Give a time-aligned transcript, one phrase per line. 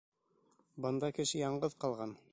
[0.85, 2.21] Бында кеше яңғыҙ ҡалған.